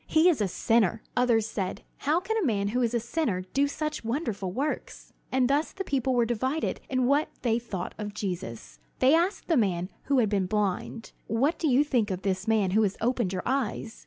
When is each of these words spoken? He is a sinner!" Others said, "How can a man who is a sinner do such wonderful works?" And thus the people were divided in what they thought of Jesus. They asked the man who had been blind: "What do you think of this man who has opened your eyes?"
He 0.07 0.27
is 0.29 0.41
a 0.41 0.47
sinner!" 0.47 1.03
Others 1.15 1.45
said, 1.47 1.83
"How 1.97 2.19
can 2.19 2.35
a 2.35 2.43
man 2.43 2.69
who 2.69 2.81
is 2.81 2.95
a 2.95 2.99
sinner 2.99 3.43
do 3.53 3.67
such 3.67 4.03
wonderful 4.03 4.51
works?" 4.51 5.13
And 5.31 5.47
thus 5.47 5.73
the 5.73 5.83
people 5.83 6.15
were 6.15 6.25
divided 6.25 6.81
in 6.89 7.05
what 7.05 7.29
they 7.43 7.59
thought 7.59 7.93
of 7.99 8.15
Jesus. 8.15 8.79
They 8.97 9.13
asked 9.13 9.47
the 9.47 9.57
man 9.57 9.89
who 10.05 10.17
had 10.17 10.27
been 10.27 10.47
blind: 10.47 11.11
"What 11.27 11.59
do 11.59 11.67
you 11.67 11.83
think 11.83 12.09
of 12.09 12.23
this 12.23 12.47
man 12.47 12.71
who 12.71 12.81
has 12.81 12.97
opened 12.99 13.31
your 13.31 13.43
eyes?" 13.45 13.99